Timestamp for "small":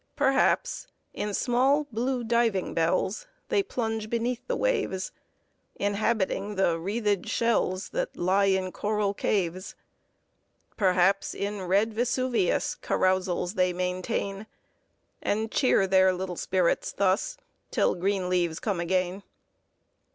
1.31-1.83